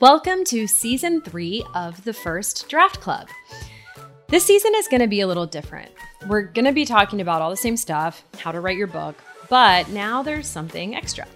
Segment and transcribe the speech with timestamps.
[0.00, 3.28] Welcome to season three of the First Draft Club.
[4.28, 5.90] This season is going to be a little different.
[6.26, 9.14] We're going to be talking about all the same stuff, how to write your book,
[9.50, 11.26] but now there's something extra.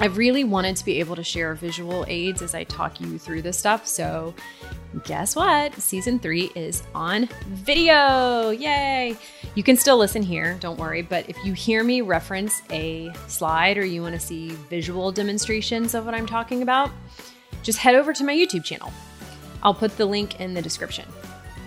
[0.00, 3.42] I've really wanted to be able to share visual aids as I talk you through
[3.42, 4.34] this stuff, so
[5.04, 5.72] guess what?
[5.74, 8.50] Season three is on video.
[8.50, 9.16] Yay!
[9.54, 13.78] You can still listen here, don't worry, but if you hear me reference a slide
[13.78, 16.90] or you want to see visual demonstrations of what I'm talking about,
[17.62, 18.92] just head over to my YouTube channel.
[19.62, 21.06] I'll put the link in the description.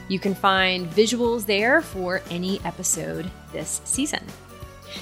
[0.07, 4.23] You can find visuals there for any episode this season.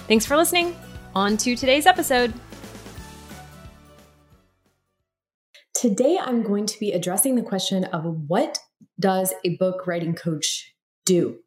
[0.07, 0.75] Thanks for listening.
[1.15, 2.33] On to today's episode.
[5.75, 8.57] Today, I'm going to be addressing the question of what
[8.99, 10.73] does a book writing coach
[11.05, 11.39] do?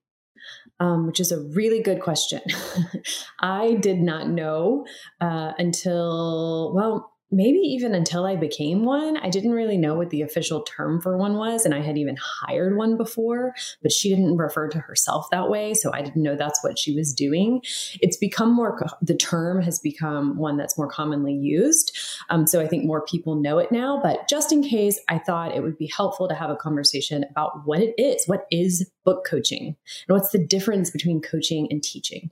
[0.79, 2.43] Um, which is a really good question.
[3.41, 4.85] I did not know
[5.23, 10.23] uh, until, well, maybe even until I became one, I didn't really know what the
[10.23, 11.65] official term for one was.
[11.65, 15.75] And I had even hired one before, but she didn't refer to herself that way.
[15.75, 17.63] So I didn't know that's what she was doing.
[18.01, 21.97] It's become more, the term has become one that's more commonly used.
[22.31, 24.01] Um, so I think more people know it now.
[24.03, 27.67] But just in case, I thought it would be helpful to have a conversation about
[27.67, 28.25] what it is.
[28.27, 29.77] What is book coaching?
[30.09, 32.31] And what's the difference between coaching and teaching?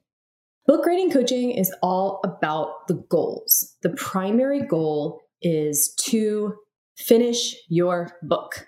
[0.67, 3.77] Book writing coaching is all about the goals.
[3.83, 6.55] The primary goal is to
[6.97, 8.67] finish your book.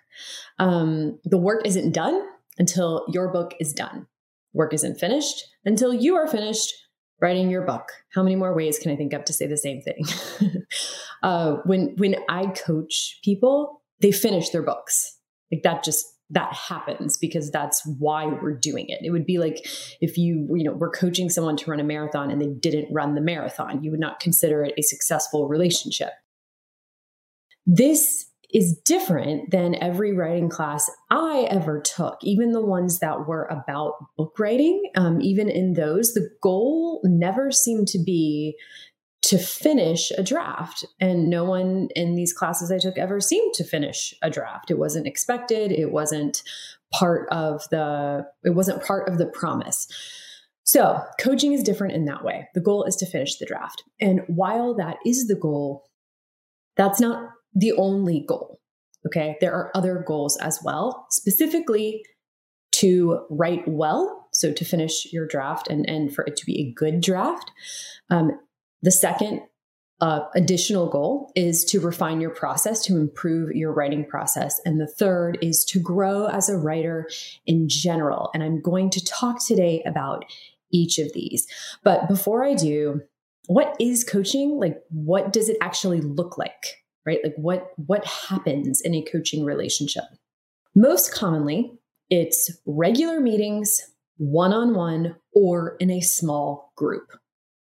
[0.58, 2.22] Um, the work isn't done
[2.58, 4.06] until your book is done.
[4.52, 6.72] Work isn't finished until you are finished
[7.20, 7.88] writing your book.
[8.14, 10.04] How many more ways can I think of to say the same thing?
[11.22, 15.18] uh, when when I coach people, they finish their books.
[15.50, 19.00] Like that just that happens because that's why we're doing it.
[19.02, 19.66] It would be like
[20.00, 23.14] if you, you know, were coaching someone to run a marathon and they didn't run
[23.14, 26.10] the marathon, you would not consider it a successful relationship.
[27.64, 33.44] This is different than every writing class I ever took, even the ones that were
[33.46, 34.82] about book writing.
[34.96, 38.56] Um, even in those, the goal never seemed to be
[39.26, 40.84] to finish a draft.
[41.00, 44.70] And no one in these classes I took ever seemed to finish a draft.
[44.70, 45.72] It wasn't expected.
[45.72, 46.42] It wasn't
[46.92, 49.88] part of the it wasn't part of the promise.
[50.62, 52.48] So, coaching is different in that way.
[52.54, 53.82] The goal is to finish the draft.
[54.00, 55.84] And while that is the goal,
[56.76, 58.60] that's not the only goal.
[59.06, 59.36] Okay?
[59.40, 62.04] There are other goals as well, specifically
[62.72, 66.72] to write well, so to finish your draft and, and for it to be a
[66.72, 67.50] good draft.
[68.10, 68.38] Um,
[68.86, 69.42] the second
[70.00, 74.60] uh, additional goal is to refine your process, to improve your writing process.
[74.64, 77.10] And the third is to grow as a writer
[77.46, 78.30] in general.
[78.32, 80.24] And I'm going to talk today about
[80.70, 81.48] each of these.
[81.82, 83.00] But before I do,
[83.48, 84.60] what is coaching?
[84.60, 86.76] Like, what does it actually look like?
[87.04, 87.18] Right?
[87.24, 90.04] Like, what, what happens in a coaching relationship?
[90.76, 91.72] Most commonly,
[92.08, 93.80] it's regular meetings,
[94.18, 97.10] one on one, or in a small group.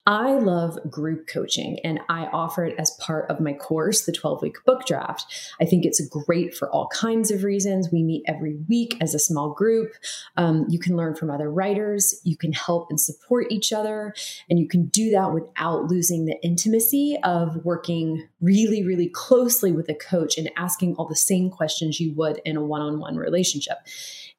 [0.08, 4.44] I love group coaching and I offer it as part of my course, the 12
[4.44, 5.26] week book draft.
[5.60, 7.90] I think it's great for all kinds of reasons.
[7.92, 9.94] We meet every week as a small group.
[10.38, 14.14] Um, you can learn from other writers, you can help and support each other,
[14.48, 19.90] and you can do that without losing the intimacy of working really, really closely with
[19.90, 23.16] a coach and asking all the same questions you would in a one on one
[23.16, 23.78] relationship.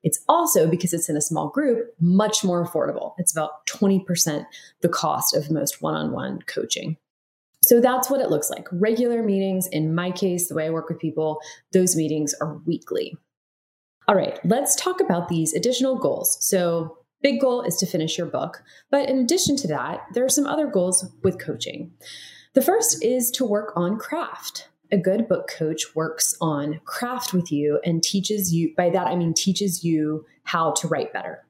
[0.07, 3.15] It's also, because it's in a small group, much more affordable.
[3.19, 4.47] It's about 20%
[4.81, 6.97] the cost of most one on one coaching.
[7.65, 8.69] So that's what it looks like.
[8.71, 11.41] Regular meetings, in my case, the way I work with people,
[11.73, 13.17] those meetings are weekly.
[14.07, 16.39] All right, let's talk about these additional goals.
[16.41, 18.63] So, big goal is to finish your book.
[18.93, 21.91] But in addition to that, there are some other goals with coaching.
[22.55, 27.51] The first is to work on craft a good book coach works on craft with
[27.51, 31.45] you and teaches you, by that I mean teaches you how to write better.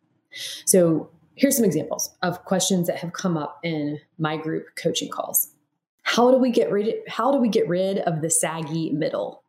[0.64, 5.52] So here's some examples of questions that have come up in my group coaching calls.
[6.02, 9.42] How do we get rid of, how do we get rid of the saggy middle?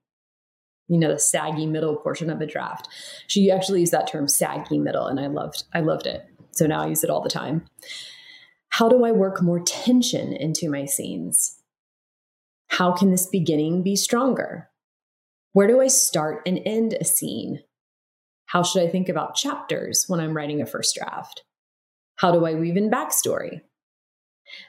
[0.88, 2.88] You know, the saggy middle portion of a draft.
[3.28, 6.26] She actually used that term saggy middle and I loved I loved it.
[6.52, 7.66] So now I use it all the time.
[8.70, 11.57] How do I work more tension into my scenes?
[12.68, 14.70] How can this beginning be stronger?
[15.54, 17.64] Where do I start and end a scene?
[18.46, 21.44] How should I think about chapters when I'm writing a first draft?
[22.18, 23.62] How do I weave in backstory?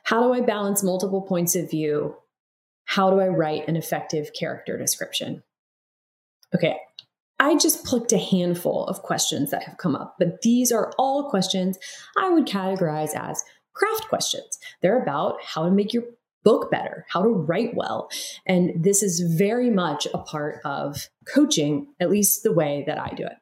[0.04, 2.16] How do I balance multiple points of view?
[2.84, 5.42] How do I write an effective character description?
[6.54, 6.76] Okay,
[7.38, 11.30] I just plucked a handful of questions that have come up, but these are all
[11.30, 11.78] questions
[12.16, 13.44] I would categorize as
[13.74, 14.58] craft questions.
[14.82, 16.04] They're about how to make your
[16.44, 18.08] book better, how to write well.
[18.46, 23.10] And this is very much a part of coaching, at least the way that I
[23.14, 23.36] do it.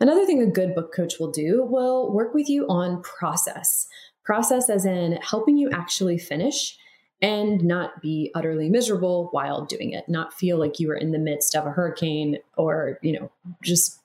[0.00, 3.86] Another thing a good book coach will do will work with you on process.
[4.24, 6.76] Process as in helping you actually finish
[7.20, 11.18] and not be utterly miserable while doing it, not feel like you are in the
[11.18, 13.32] midst of a hurricane or, you know,
[13.62, 13.98] just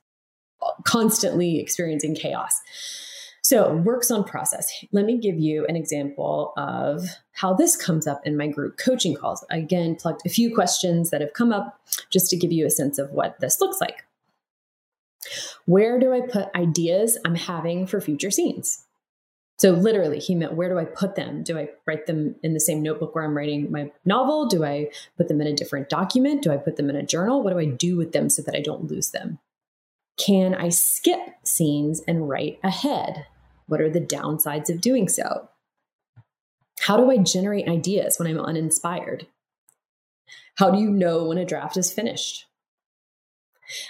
[0.84, 2.60] constantly experiencing chaos.
[3.44, 4.72] So, works on process.
[4.94, 7.04] Let me give you an example of
[7.34, 9.45] how this comes up in my group coaching calls.
[9.50, 11.78] Again, plugged a few questions that have come up
[12.10, 14.06] just to give you a sense of what this looks like.
[15.66, 18.86] Where do I put ideas I'm having for future scenes?
[19.57, 21.44] So literally, he meant where do I put them?
[21.44, 24.48] Do I write them in the same notebook where I'm writing my novel?
[24.48, 26.44] Do I put them in a different document?
[26.44, 27.44] Do I put them in a journal?
[27.44, 29.39] What do I do with them so that I don't lose them?
[30.18, 33.25] Can I skip scenes and write ahead?
[33.68, 35.50] What are the downsides of doing so?
[36.81, 39.27] How do I generate ideas when I'm uninspired?
[40.56, 42.45] How do you know when a draft is finished?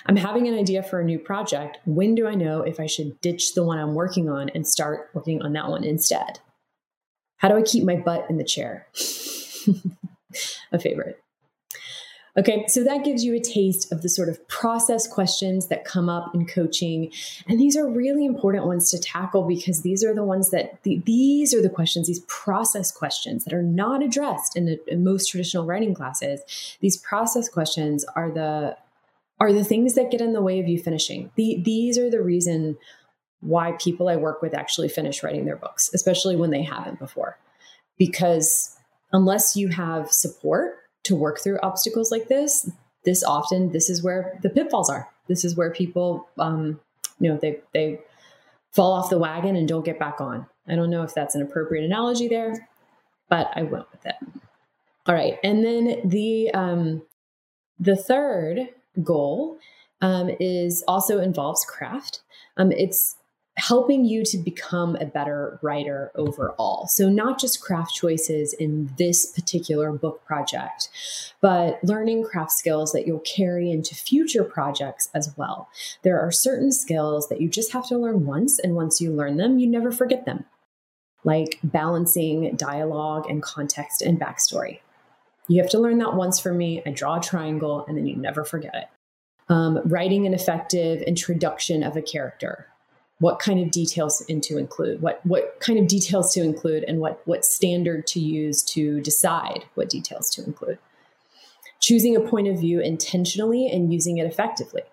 [0.05, 1.79] I'm having an idea for a new project.
[1.85, 5.09] When do I know if I should ditch the one I'm working on and start
[5.13, 6.39] working on that one instead?
[7.37, 8.87] How do I keep my butt in the chair?
[10.71, 11.22] a favorite.
[12.35, 16.09] Okay, so that gives you a taste of the sort of process questions that come
[16.09, 17.11] up in coaching.
[17.47, 20.99] And these are really important ones to tackle because these are the ones that, the,
[21.05, 25.27] these are the questions, these process questions that are not addressed in, the, in most
[25.27, 26.41] traditional writing classes.
[26.79, 28.77] These process questions are the
[29.39, 31.29] are the things that get in the way of you finishing.
[31.35, 32.77] The, these are the reason
[33.41, 37.37] why people I work with actually finish writing their books, especially when they haven't before.
[37.97, 38.77] Because
[39.11, 42.69] unless you have support to work through obstacles like this,
[43.05, 45.09] this often this is where the pitfalls are.
[45.27, 46.79] This is where people, um,
[47.19, 47.99] you know, they they
[48.71, 50.45] fall off the wagon and don't get back on.
[50.67, 52.67] I don't know if that's an appropriate analogy there,
[53.29, 54.15] but I went with it.
[55.05, 57.01] All right, and then the um,
[57.79, 58.69] the third
[59.03, 59.57] goal
[60.01, 62.21] um, is also involves craft.
[62.57, 63.15] Um, it's
[63.55, 66.87] helping you to become a better writer overall.
[66.87, 70.89] So, not just craft choices in this particular book project,
[71.41, 75.69] but learning craft skills that you'll carry into future projects as well.
[76.01, 79.37] There are certain skills that you just have to learn once, and once you learn
[79.37, 80.45] them, you never forget them,
[81.23, 84.79] like balancing dialogue and context and backstory.
[85.47, 86.81] You have to learn that once for me.
[86.85, 88.85] I draw a triangle and then you never forget it.
[89.49, 92.67] Um, writing an effective introduction of a character.
[93.23, 95.01] What kind of details in to include?
[95.01, 99.63] What what kind of details to include, and what what standard to use to decide
[99.75, 100.77] what details to include?
[101.79, 104.83] Choosing a point of view intentionally and using it effectively.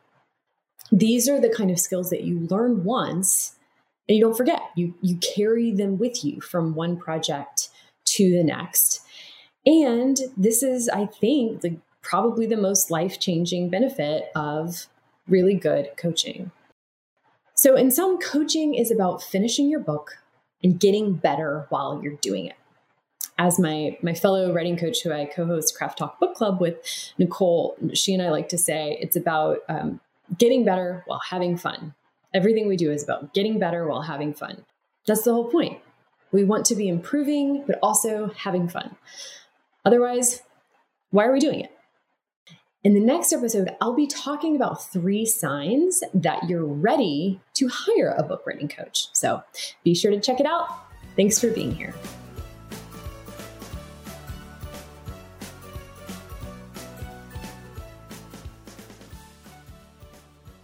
[0.92, 3.56] These are the kind of skills that you learn once
[4.08, 4.60] and you don't forget.
[4.76, 7.68] You you carry them with you from one project
[8.16, 9.02] to the next
[9.66, 14.86] and this is, I think, the, probably the most life changing benefit of
[15.28, 16.50] really good coaching.
[17.60, 20.16] So, in sum, coaching is about finishing your book
[20.64, 22.54] and getting better while you're doing it.
[23.36, 26.78] As my, my fellow writing coach who I co host Craft Talk Book Club with,
[27.18, 30.00] Nicole, she and I like to say it's about um,
[30.38, 31.92] getting better while having fun.
[32.32, 34.64] Everything we do is about getting better while having fun.
[35.06, 35.82] That's the whole point.
[36.32, 38.96] We want to be improving, but also having fun.
[39.84, 40.40] Otherwise,
[41.10, 41.76] why are we doing it?
[42.82, 48.14] In the next episode, I'll be talking about three signs that you're ready to hire
[48.16, 49.08] a book writing coach.
[49.12, 49.42] So
[49.84, 50.66] be sure to check it out.
[51.14, 51.94] Thanks for being here.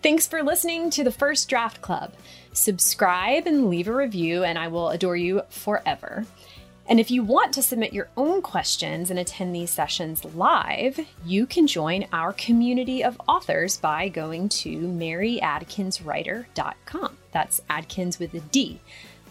[0.02, 2.14] Thanks for listening to the First Draft Club.
[2.54, 6.24] Subscribe and leave a review, and I will adore you forever.
[6.88, 11.44] And if you want to submit your own questions and attend these sessions live, you
[11.46, 17.16] can join our community of authors by going to maryadkinswriter.com.
[17.32, 18.78] That's Adkins with a D,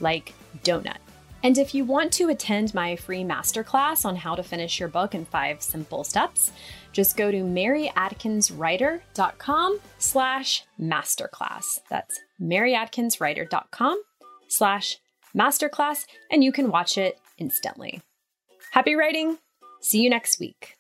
[0.01, 0.33] like
[0.63, 0.97] donut.
[1.43, 5.13] And if you want to attend my free masterclass on how to finish your book
[5.13, 6.51] in five simple steps,
[6.91, 11.81] just go to maryadkinswriter.com slash masterclass.
[11.89, 14.01] That's maryadkinswriter.com
[14.47, 14.97] slash
[15.37, 18.01] masterclass, and you can watch it instantly.
[18.71, 19.37] Happy writing!
[19.81, 20.74] See you next week.